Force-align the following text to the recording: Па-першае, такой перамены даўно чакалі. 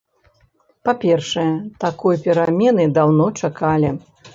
Па-першае, 0.89 1.47
такой 1.85 2.21
перамены 2.27 2.91
даўно 3.01 3.33
чакалі. 3.41 3.99